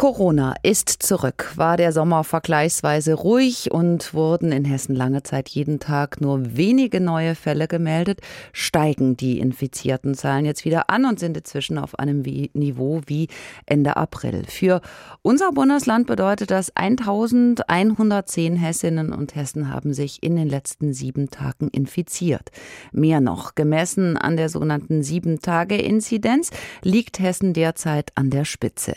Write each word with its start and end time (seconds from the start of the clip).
Corona 0.00 0.54
ist 0.62 0.88
zurück. 0.88 1.52
War 1.56 1.76
der 1.76 1.92
Sommer 1.92 2.24
vergleichsweise 2.24 3.12
ruhig 3.12 3.70
und 3.70 4.14
wurden 4.14 4.50
in 4.50 4.64
Hessen 4.64 4.96
lange 4.96 5.22
Zeit 5.24 5.50
jeden 5.50 5.78
Tag 5.78 6.22
nur 6.22 6.56
wenige 6.56 7.02
neue 7.02 7.34
Fälle 7.34 7.68
gemeldet, 7.68 8.20
steigen 8.54 9.18
die 9.18 9.38
infizierten 9.38 10.14
Zahlen 10.14 10.46
jetzt 10.46 10.64
wieder 10.64 10.88
an 10.88 11.04
und 11.04 11.20
sind 11.20 11.36
inzwischen 11.36 11.76
auf 11.76 11.98
einem 11.98 12.22
Niveau 12.22 13.02
wie 13.04 13.28
Ende 13.66 13.98
April. 13.98 14.44
Für 14.48 14.80
unser 15.20 15.52
Bundesland 15.52 16.06
bedeutet 16.06 16.50
das 16.50 16.74
1110 16.74 18.56
Hessinnen 18.56 19.12
und 19.12 19.34
Hessen 19.34 19.70
haben 19.70 19.92
sich 19.92 20.22
in 20.22 20.34
den 20.34 20.48
letzten 20.48 20.94
sieben 20.94 21.28
Tagen 21.28 21.68
infiziert. 21.68 22.52
Mehr 22.90 23.20
noch, 23.20 23.54
gemessen 23.54 24.16
an 24.16 24.38
der 24.38 24.48
sogenannten 24.48 25.02
Sieben-Tage-Inzidenz 25.02 26.48
liegt 26.82 27.18
Hessen 27.18 27.52
derzeit 27.52 28.12
an 28.14 28.30
der 28.30 28.46
Spitze. 28.46 28.94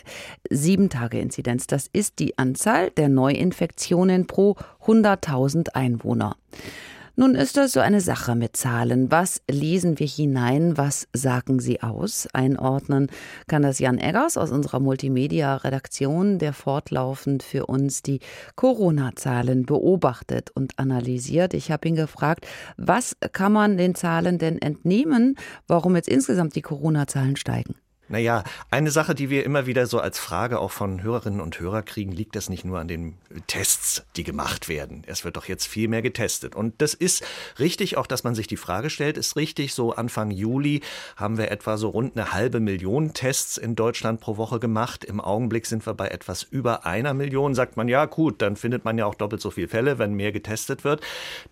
Sieben 0.48 0.88
Tage-Inzidenz. 0.94 1.66
Das 1.66 1.88
ist 1.92 2.18
die 2.18 2.38
Anzahl 2.38 2.90
der 2.90 3.08
Neuinfektionen 3.08 4.26
pro 4.26 4.56
100.000 4.86 5.70
Einwohner. 5.74 6.36
Nun 7.16 7.36
ist 7.36 7.56
das 7.56 7.70
so 7.70 7.78
eine 7.78 8.00
Sache 8.00 8.34
mit 8.34 8.56
Zahlen. 8.56 9.08
Was 9.12 9.40
lesen 9.48 10.00
wir 10.00 10.06
hinein? 10.06 10.76
Was 10.76 11.06
sagen 11.12 11.60
sie 11.60 11.80
aus? 11.80 12.26
Einordnen 12.32 13.08
kann 13.46 13.62
das 13.62 13.78
Jan 13.78 13.98
Eggers 13.98 14.36
aus 14.36 14.50
unserer 14.50 14.80
Multimedia-Redaktion, 14.80 16.40
der 16.40 16.52
fortlaufend 16.52 17.44
für 17.44 17.66
uns 17.66 18.02
die 18.02 18.18
Corona-Zahlen 18.56 19.64
beobachtet 19.64 20.50
und 20.56 20.76
analysiert. 20.80 21.54
Ich 21.54 21.70
habe 21.70 21.86
ihn 21.86 21.94
gefragt, 21.94 22.48
was 22.76 23.16
kann 23.30 23.52
man 23.52 23.76
den 23.76 23.94
Zahlen 23.94 24.38
denn 24.38 24.60
entnehmen, 24.60 25.36
warum 25.68 25.94
jetzt 25.94 26.08
insgesamt 26.08 26.56
die 26.56 26.62
Corona-Zahlen 26.62 27.36
steigen? 27.36 27.76
Naja, 28.08 28.44
eine 28.70 28.90
Sache, 28.90 29.14
die 29.14 29.30
wir 29.30 29.44
immer 29.44 29.66
wieder 29.66 29.86
so 29.86 29.98
als 29.98 30.18
Frage 30.18 30.58
auch 30.58 30.70
von 30.70 31.02
Hörerinnen 31.02 31.40
und 31.40 31.58
Hörern 31.58 31.86
kriegen, 31.86 32.12
liegt 32.12 32.36
das 32.36 32.50
nicht 32.50 32.64
nur 32.64 32.78
an 32.78 32.86
den 32.86 33.16
Tests, 33.46 34.04
die 34.16 34.24
gemacht 34.24 34.68
werden. 34.68 35.04
Es 35.06 35.24
wird 35.24 35.36
doch 35.36 35.46
jetzt 35.46 35.66
viel 35.66 35.88
mehr 35.88 36.02
getestet. 36.02 36.54
Und 36.54 36.82
das 36.82 36.92
ist 36.92 37.24
richtig, 37.58 37.96
auch 37.96 38.06
dass 38.06 38.22
man 38.22 38.34
sich 38.34 38.46
die 38.46 38.58
Frage 38.58 38.90
stellt, 38.90 39.16
ist 39.16 39.36
richtig. 39.36 39.72
So 39.72 39.94
Anfang 39.94 40.30
Juli 40.30 40.82
haben 41.16 41.38
wir 41.38 41.50
etwa 41.50 41.78
so 41.78 41.88
rund 41.88 42.16
eine 42.16 42.32
halbe 42.32 42.60
Million 42.60 43.14
Tests 43.14 43.56
in 43.56 43.74
Deutschland 43.74 44.20
pro 44.20 44.36
Woche 44.36 44.60
gemacht. 44.60 45.02
Im 45.04 45.20
Augenblick 45.20 45.64
sind 45.64 45.86
wir 45.86 45.94
bei 45.94 46.08
etwas 46.08 46.42
über 46.42 46.84
einer 46.84 47.14
Million. 47.14 47.54
Sagt 47.54 47.78
man, 47.78 47.88
ja 47.88 48.04
gut, 48.04 48.42
dann 48.42 48.56
findet 48.56 48.84
man 48.84 48.98
ja 48.98 49.06
auch 49.06 49.14
doppelt 49.14 49.40
so 49.40 49.50
viele 49.50 49.68
Fälle. 49.68 49.98
Wenn 49.98 50.12
mehr 50.12 50.32
getestet 50.32 50.84
wird, 50.84 51.00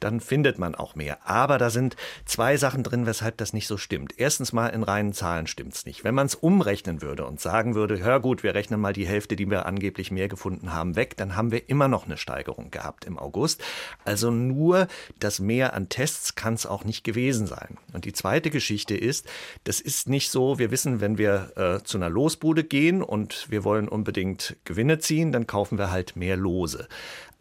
dann 0.01 0.21
findet 0.21 0.59
man 0.59 0.75
auch 0.75 0.97
mehr. 0.97 1.27
Aber 1.27 1.57
da 1.57 1.71
sind 1.71 1.97
zwei 2.27 2.59
Sachen 2.59 2.83
drin, 2.83 3.07
weshalb 3.07 3.39
das 3.39 3.55
nicht 3.55 3.67
so 3.67 3.79
stimmt. 3.79 4.19
Erstens 4.19 4.53
mal 4.53 4.69
in 4.69 4.83
reinen 4.83 5.15
Zahlen 5.15 5.47
stimmt 5.47 5.75
es 5.75 5.87
nicht. 5.87 6.05
Wenn 6.05 6.15
man 6.15 6.27
es 6.27 6.42
umrechnen 6.43 7.03
würde 7.03 7.25
und 7.25 7.41
sagen 7.41 7.75
würde, 7.77 8.03
hör 8.03 8.19
gut, 8.19 8.43
wir 8.43 8.55
rechnen 8.55 8.81
mal 8.81 8.93
die 8.93 9.07
Hälfte, 9.07 9.37
die 9.37 9.49
wir 9.49 9.65
angeblich 9.65 10.11
mehr 10.11 10.29
gefunden 10.29 10.73
haben, 10.73 10.97
weg, 10.97 11.17
dann 11.17 11.37
haben 11.37 11.53
wir 11.53 11.69
immer 11.69 11.87
noch 11.87 12.05
eine 12.05 12.17
Steigerung 12.17 12.73
gehabt 12.73 13.05
im 13.05 13.17
August. 13.17 13.63
Also 14.05 14.33
nur 14.33 14.89
das 15.21 15.39
Mehr 15.39 15.73
an 15.75 15.89
Tests 15.89 16.35
kann 16.35 16.55
es 16.55 16.67
auch 16.67 16.85
nicht 16.85 17.05
gewesen 17.05 17.47
sein. 17.47 17.79
Und 17.93 18.05
die 18.05 18.13
zweite 18.13 18.51
Geschichte 18.51 18.97
ist, 18.97 19.27
das 19.65 19.81
ist 19.81 20.09
nicht 20.09 20.31
so, 20.31 20.59
wir 20.59 20.73
wissen, 20.73 21.01
wenn 21.01 21.17
wir 21.17 21.53
äh, 21.57 21.85
zu 21.85 21.97
einer 21.97 22.11
Losbude 22.11 22.65
gehen 22.65 23.03
und 23.03 23.47
wir 23.49 23.63
wollen 23.63 23.89
unbedingt 23.89 24.57
Gewinne 24.65 24.99
ziehen, 24.99 25.31
dann 25.31 25.47
kaufen 25.47 25.79
wir 25.79 25.93
halt 25.93 26.17
mehr 26.17 26.37
Lose. 26.37 26.89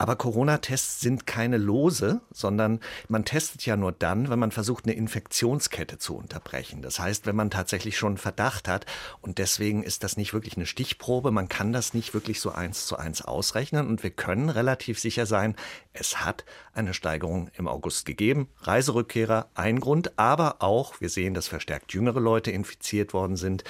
Aber 0.01 0.15
Corona-Tests 0.15 0.99
sind 0.99 1.27
keine 1.27 1.57
Lose, 1.57 2.21
sondern 2.31 2.79
man 3.07 3.23
testet 3.23 3.67
ja 3.67 3.77
nur 3.77 3.91
dann, 3.91 4.31
wenn 4.31 4.39
man 4.39 4.49
versucht, 4.49 4.85
eine 4.85 4.95
Infektionskette 4.95 5.99
zu 5.99 6.15
unterbrechen. 6.15 6.81
Das 6.81 6.99
heißt, 6.99 7.27
wenn 7.27 7.35
man 7.35 7.51
tatsächlich 7.51 7.99
schon 7.99 8.17
Verdacht 8.17 8.67
hat. 8.67 8.87
Und 9.21 9.37
deswegen 9.37 9.83
ist 9.83 10.03
das 10.03 10.17
nicht 10.17 10.33
wirklich 10.33 10.57
eine 10.57 10.65
Stichprobe. 10.65 11.31
Man 11.31 11.49
kann 11.49 11.73
das 11.73 11.93
nicht 11.93 12.13
wirklich 12.13 12.39
so 12.39 12.51
eins 12.51 12.85
zu 12.85 12.97
eins 12.97 13.21
ausrechnen. 13.21 13.87
Und 13.87 14.03
wir 14.03 14.11
können 14.11 14.49
relativ 14.49 14.99
sicher 14.99 15.25
sein, 15.25 15.55
es 15.93 16.23
hat 16.23 16.45
eine 16.73 16.93
Steigerung 16.93 17.49
im 17.57 17.67
August 17.67 18.05
gegeben. 18.05 18.47
Reiserückkehrer 18.61 19.49
ein 19.55 19.79
Grund, 19.79 20.17
aber 20.17 20.57
auch, 20.59 21.01
wir 21.01 21.09
sehen, 21.09 21.33
dass 21.33 21.47
verstärkt 21.47 21.93
jüngere 21.93 22.19
Leute 22.19 22.51
infiziert 22.51 23.13
worden 23.13 23.35
sind, 23.35 23.63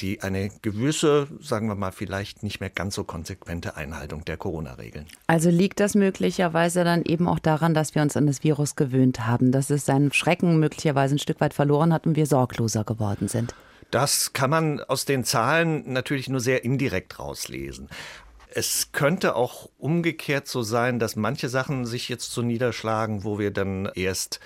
die 0.00 0.22
eine 0.22 0.50
gewisse, 0.62 1.28
sagen 1.40 1.68
wir 1.68 1.74
mal, 1.74 1.92
vielleicht 1.92 2.42
nicht 2.42 2.60
mehr 2.60 2.70
ganz 2.70 2.94
so 2.94 3.04
konsequente 3.04 3.76
Einhaltung 3.76 4.24
der 4.24 4.36
Corona-Regeln. 4.36 5.06
Also 5.26 5.50
liegt 5.50 5.80
das 5.80 5.94
möglicherweise 5.94 6.84
dann 6.84 7.02
eben 7.02 7.28
auch 7.28 7.38
daran, 7.38 7.74
dass 7.74 7.94
wir 7.94 8.02
uns 8.02 8.16
an 8.16 8.26
das 8.26 8.44
Virus 8.44 8.76
gewöhnt 8.76 9.26
haben, 9.26 9.52
dass 9.52 9.70
es 9.70 9.84
seinen 9.84 10.12
Schrecken 10.12 10.58
möglicherweise 10.58 11.16
ein 11.16 11.18
Stück 11.18 11.40
weit 11.40 11.54
verloren 11.54 11.92
hat 11.92 12.06
und 12.06 12.16
wir 12.16 12.26
sorgloser 12.26 12.84
geworden 12.84 13.28
sind? 13.28 13.54
Das 13.90 14.32
kann 14.32 14.50
man 14.50 14.80
aus 14.80 15.04
den 15.04 15.24
Zahlen 15.24 15.92
natürlich 15.92 16.28
nur 16.28 16.40
sehr 16.40 16.64
indirekt 16.64 17.18
rauslesen. 17.18 17.88
Es 18.50 18.92
könnte 18.92 19.34
auch 19.34 19.68
umgekehrt 19.78 20.46
so 20.46 20.62
sein, 20.62 20.98
dass 20.98 21.16
manche 21.16 21.48
Sachen 21.48 21.86
sich 21.86 22.08
jetzt 22.08 22.30
so 22.30 22.42
niederschlagen, 22.42 23.24
wo 23.24 23.38
wir 23.38 23.50
dann 23.50 23.90
erst 23.94 24.38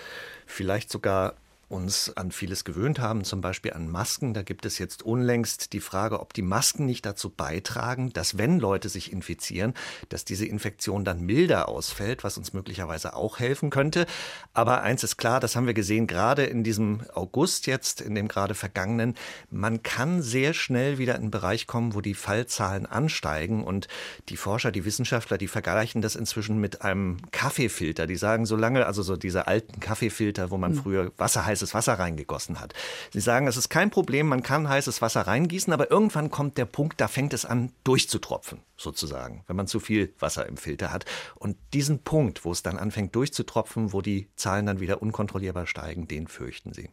vielleicht 0.46 0.90
sogar 0.90 1.34
uns 1.68 2.16
an 2.16 2.32
vieles 2.32 2.64
gewöhnt 2.64 2.98
haben, 2.98 3.24
zum 3.24 3.40
Beispiel 3.40 3.74
an 3.74 3.90
Masken. 3.90 4.32
Da 4.32 4.42
gibt 4.42 4.64
es 4.64 4.78
jetzt 4.78 5.02
unlängst 5.02 5.72
die 5.74 5.80
Frage, 5.80 6.20
ob 6.20 6.32
die 6.32 6.42
Masken 6.42 6.86
nicht 6.86 7.04
dazu 7.04 7.28
beitragen, 7.28 8.12
dass 8.12 8.38
wenn 8.38 8.58
Leute 8.58 8.88
sich 8.88 9.12
infizieren, 9.12 9.74
dass 10.08 10.24
diese 10.24 10.46
Infektion 10.46 11.04
dann 11.04 11.20
milder 11.20 11.68
ausfällt, 11.68 12.24
was 12.24 12.38
uns 12.38 12.54
möglicherweise 12.54 13.14
auch 13.14 13.38
helfen 13.38 13.68
könnte. 13.68 14.06
Aber 14.54 14.82
eins 14.82 15.04
ist 15.04 15.18
klar, 15.18 15.40
das 15.40 15.56
haben 15.56 15.66
wir 15.66 15.74
gesehen, 15.74 16.06
gerade 16.06 16.44
in 16.44 16.64
diesem 16.64 17.02
August 17.14 17.66
jetzt, 17.66 18.00
in 18.00 18.14
dem 18.14 18.28
gerade 18.28 18.54
vergangenen, 18.54 19.14
man 19.50 19.82
kann 19.82 20.22
sehr 20.22 20.54
schnell 20.54 20.96
wieder 20.96 21.16
in 21.16 21.22
einen 21.22 21.30
Bereich 21.30 21.66
kommen, 21.66 21.94
wo 21.94 22.00
die 22.00 22.14
Fallzahlen 22.14 22.86
ansteigen 22.86 23.62
und 23.62 23.88
die 24.30 24.38
Forscher, 24.38 24.72
die 24.72 24.86
Wissenschaftler, 24.86 25.36
die 25.36 25.48
vergleichen 25.48 26.00
das 26.00 26.16
inzwischen 26.16 26.58
mit 26.58 26.80
einem 26.80 27.18
Kaffeefilter. 27.30 28.06
Die 28.06 28.16
sagen, 28.16 28.46
solange, 28.46 28.86
also 28.86 29.02
so 29.02 29.16
diese 29.16 29.46
alten 29.46 29.80
Kaffeefilter, 29.80 30.50
wo 30.50 30.56
man 30.56 30.72
hm. 30.72 30.82
früher 30.82 31.12
Wasser 31.18 31.44
heiß 31.44 31.57
heißes 31.58 31.74
Wasser 31.74 31.94
reingegossen 31.94 32.60
hat. 32.60 32.74
Sie 33.12 33.20
sagen, 33.20 33.48
es 33.48 33.56
ist 33.56 33.68
kein 33.68 33.90
Problem, 33.90 34.28
man 34.28 34.42
kann 34.42 34.68
heißes 34.68 35.02
Wasser 35.02 35.22
reingießen, 35.22 35.72
aber 35.72 35.90
irgendwann 35.90 36.30
kommt 36.30 36.56
der 36.56 36.66
Punkt, 36.66 37.00
da 37.00 37.08
fängt 37.08 37.34
es 37.34 37.44
an 37.44 37.72
durchzutropfen, 37.84 38.60
sozusagen, 38.76 39.42
wenn 39.48 39.56
man 39.56 39.66
zu 39.66 39.80
viel 39.80 40.14
Wasser 40.20 40.46
im 40.46 40.56
Filter 40.56 40.92
hat. 40.92 41.04
Und 41.34 41.56
diesen 41.72 42.00
Punkt, 42.04 42.44
wo 42.44 42.52
es 42.52 42.62
dann 42.62 42.78
anfängt 42.78 43.14
durchzutropfen, 43.16 43.92
wo 43.92 44.02
die 44.02 44.28
Zahlen 44.36 44.66
dann 44.66 44.80
wieder 44.80 45.02
unkontrollierbar 45.02 45.66
steigen, 45.66 46.06
den 46.06 46.28
fürchten 46.28 46.72
sie. 46.72 46.90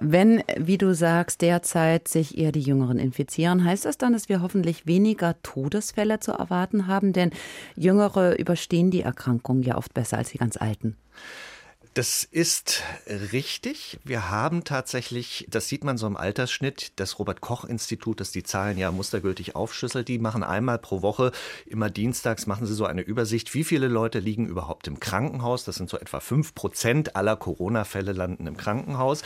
Wenn, 0.00 0.42
wie 0.56 0.78
du 0.78 0.94
sagst, 0.94 1.42
derzeit 1.42 2.08
sich 2.08 2.38
eher 2.38 2.50
die 2.50 2.62
Jüngeren 2.62 2.98
infizieren, 2.98 3.62
heißt 3.62 3.84
das 3.84 3.98
dann, 3.98 4.14
dass 4.14 4.28
wir 4.28 4.40
hoffentlich 4.40 4.86
weniger 4.86 5.40
Todesfälle 5.42 6.18
zu 6.18 6.32
erwarten 6.32 6.86
haben? 6.86 7.12
Denn 7.12 7.30
Jüngere 7.76 8.38
überstehen 8.38 8.90
die 8.90 9.02
Erkrankung 9.02 9.62
ja 9.62 9.76
oft 9.76 9.94
besser 9.94 10.16
als 10.16 10.30
die 10.30 10.38
ganz 10.38 10.56
Alten. 10.56 10.96
Das 11.94 12.24
ist 12.24 12.82
richtig. 13.06 14.00
Wir 14.02 14.30
haben 14.30 14.64
tatsächlich, 14.64 15.46
das 15.50 15.68
sieht 15.68 15.84
man 15.84 15.98
so 15.98 16.06
im 16.06 16.16
Altersschnitt, 16.16 16.92
das 16.96 17.18
Robert 17.18 17.42
Koch 17.42 17.64
Institut, 17.66 18.18
das 18.18 18.30
die 18.30 18.42
Zahlen 18.42 18.78
ja 18.78 18.90
mustergültig 18.90 19.54
aufschlüsselt, 19.56 20.08
die 20.08 20.18
machen 20.18 20.42
einmal 20.42 20.78
pro 20.78 21.02
Woche, 21.02 21.32
immer 21.66 21.90
dienstags 21.90 22.46
machen 22.46 22.66
sie 22.66 22.72
so 22.72 22.86
eine 22.86 23.02
Übersicht, 23.02 23.52
wie 23.52 23.62
viele 23.62 23.88
Leute 23.88 24.20
liegen 24.20 24.46
überhaupt 24.46 24.86
im 24.86 25.00
Krankenhaus. 25.00 25.64
Das 25.64 25.76
sind 25.76 25.90
so 25.90 25.98
etwa 25.98 26.20
fünf 26.20 26.54
Prozent 26.54 27.14
aller 27.14 27.36
Corona-Fälle 27.36 28.12
landen 28.12 28.46
im 28.46 28.56
Krankenhaus. 28.56 29.22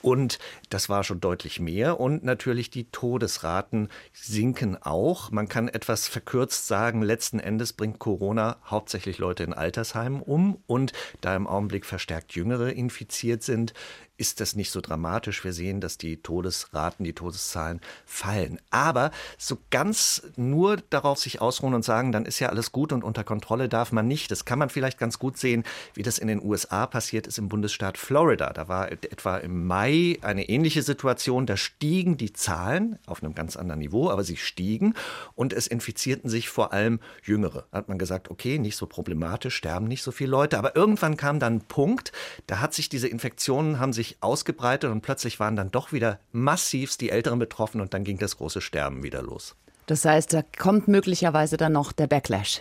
Und 0.00 0.38
das 0.70 0.88
war 0.88 1.02
schon 1.02 1.20
deutlich 1.20 1.58
mehr. 1.60 1.98
Und 1.98 2.24
natürlich 2.24 2.70
die 2.70 2.84
Todesraten 2.90 3.88
sinken 4.12 4.80
auch. 4.80 5.30
Man 5.30 5.48
kann 5.48 5.68
etwas 5.68 6.06
verkürzt 6.08 6.66
sagen, 6.66 7.02
letzten 7.02 7.40
Endes 7.40 7.72
bringt 7.72 7.98
Corona 7.98 8.58
hauptsächlich 8.64 9.18
Leute 9.18 9.42
in 9.42 9.52
Altersheimen 9.52 10.22
um. 10.22 10.62
Und 10.66 10.92
da 11.20 11.34
im 11.34 11.46
Augenblick 11.46 11.84
verstärkt 12.08 12.34
Jüngere 12.34 12.70
infiziert 12.72 13.42
sind, 13.42 13.74
ist 14.18 14.40
das 14.40 14.56
nicht 14.56 14.70
so 14.70 14.80
dramatisch. 14.80 15.44
Wir 15.44 15.52
sehen, 15.52 15.80
dass 15.80 15.96
die 15.96 16.18
Todesraten, 16.18 17.04
die 17.04 17.14
Todeszahlen 17.14 17.80
fallen. 18.04 18.60
Aber 18.70 19.12
so 19.38 19.58
ganz 19.70 20.22
nur 20.36 20.76
darauf 20.90 21.18
sich 21.18 21.40
ausruhen 21.40 21.74
und 21.74 21.84
sagen, 21.84 22.10
dann 22.10 22.26
ist 22.26 22.40
ja 22.40 22.48
alles 22.48 22.72
gut 22.72 22.92
und 22.92 23.04
unter 23.04 23.22
Kontrolle 23.22 23.68
darf 23.68 23.92
man 23.92 24.08
nicht. 24.08 24.30
Das 24.30 24.44
kann 24.44 24.58
man 24.58 24.70
vielleicht 24.70 24.98
ganz 24.98 25.18
gut 25.18 25.38
sehen, 25.38 25.62
wie 25.94 26.02
das 26.02 26.18
in 26.18 26.26
den 26.26 26.44
USA 26.44 26.86
passiert 26.86 27.26
ist 27.28 27.38
im 27.38 27.48
Bundesstaat 27.48 27.96
Florida. 27.96 28.52
Da 28.52 28.66
war 28.68 28.90
etwa 28.90 29.38
im 29.38 29.66
Mai 29.66 30.18
eine 30.22 30.48
ähnliche 30.48 30.82
Situation. 30.82 31.46
Da 31.46 31.56
stiegen 31.56 32.16
die 32.16 32.32
Zahlen 32.32 32.98
auf 33.06 33.22
einem 33.22 33.34
ganz 33.34 33.56
anderen 33.56 33.78
Niveau, 33.78 34.10
aber 34.10 34.24
sie 34.24 34.36
stiegen 34.36 34.94
und 35.36 35.52
es 35.52 35.68
infizierten 35.68 36.28
sich 36.28 36.48
vor 36.48 36.72
allem 36.72 36.98
Jüngere. 37.22 37.66
Da 37.70 37.78
hat 37.78 37.88
man 37.88 37.98
gesagt, 37.98 38.30
okay, 38.30 38.58
nicht 38.58 38.76
so 38.76 38.86
problematisch, 38.86 39.54
sterben 39.54 39.86
nicht 39.86 40.02
so 40.02 40.10
viele 40.10 40.30
Leute. 40.30 40.58
Aber 40.58 40.74
irgendwann 40.74 41.16
kam 41.16 41.38
dann 41.38 41.56
ein 41.56 41.60
Punkt, 41.60 42.10
da 42.48 42.58
hat 42.60 42.74
sich 42.74 42.88
diese 42.88 43.06
Infektionen, 43.06 43.78
haben 43.78 43.92
sich 43.92 44.07
sich 44.08 44.22
ausgebreitet 44.22 44.90
und 44.90 45.02
plötzlich 45.02 45.38
waren 45.40 45.56
dann 45.56 45.70
doch 45.70 45.92
wieder 45.92 46.18
massivst 46.32 47.00
die 47.00 47.10
Älteren 47.10 47.38
betroffen 47.38 47.80
und 47.80 47.94
dann 47.94 48.04
ging 48.04 48.18
das 48.18 48.36
große 48.36 48.60
Sterben 48.60 49.02
wieder 49.02 49.22
los. 49.22 49.56
Das 49.88 50.04
heißt, 50.04 50.34
da 50.34 50.42
kommt 50.58 50.86
möglicherweise 50.86 51.56
dann 51.56 51.72
noch 51.72 51.92
der 51.92 52.06
Backlash. 52.06 52.60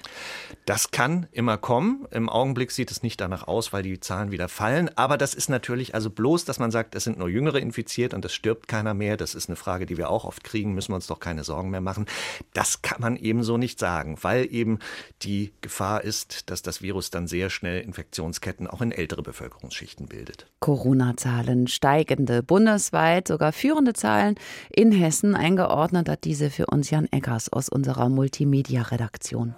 Das 0.66 0.92
kann 0.92 1.28
immer 1.34 1.58
kommen. 1.58 2.08
Im 2.12 2.30
Augenblick 2.30 2.72
sieht 2.72 2.90
es 2.90 3.04
nicht 3.04 3.20
danach 3.20 3.48
aus, 3.48 3.74
weil 3.74 3.84
die 3.84 4.00
Zahlen 4.00 4.32
wieder 4.32 4.48
fallen. 4.48 4.90
Aber 4.96 5.18
das 5.18 5.34
ist 5.34 5.50
natürlich 5.50 5.94
also 5.94 6.10
bloß, 6.10 6.46
dass 6.46 6.58
man 6.58 6.72
sagt, 6.72 6.96
es 6.96 7.04
sind 7.04 7.18
nur 7.18 7.28
Jüngere 7.28 7.60
infiziert 7.60 8.14
und 8.14 8.24
es 8.24 8.34
stirbt 8.34 8.70
keiner 8.70 8.94
mehr. 8.94 9.18
Das 9.18 9.36
ist 9.36 9.50
eine 9.50 9.58
Frage, 9.58 9.86
die 9.86 9.98
wir 9.98 10.10
auch 10.10 10.24
oft 10.24 10.46
kriegen. 10.46 10.74
Müssen 10.74 10.92
wir 10.92 10.96
uns 10.96 11.08
doch 11.08 11.20
keine 11.20 11.44
Sorgen 11.44 11.70
mehr 11.70 11.82
machen. 11.82 12.06
Das 12.54 12.82
kann 12.82 13.02
man 13.02 13.18
eben 13.18 13.44
so 13.44 13.58
nicht 13.58 13.78
sagen, 13.78 14.18
weil 14.22 14.48
eben 14.50 14.80
die 15.22 15.52
Gefahr 15.60 16.06
ist, 16.06 16.50
dass 16.50 16.62
das 16.62 16.82
Virus 16.82 17.10
dann 17.10 17.28
sehr 17.28 17.50
schnell 17.50 17.82
Infektionsketten 17.82 18.68
auch 18.68 18.82
in 18.82 18.94
ältere 18.94 19.22
Bevölkerungsschichten 19.22 20.08
bildet. 20.08 20.48
Corona-Zahlen 20.62 21.68
steigende, 21.68 22.42
bundesweit 22.42 23.28
sogar 23.28 23.52
führende 23.52 23.92
Zahlen 23.94 24.36
in 24.70 24.94
Hessen 24.94 25.36
eingeordnet 25.36 26.08
hat 26.10 26.24
diese 26.24 26.50
für 26.50 26.68
uns 26.68 26.90
Jan 26.90 27.08
Eggers 27.18 27.52
aus 27.52 27.68
unserer 27.68 28.10
Multimedia-Redaktion. 28.10 29.56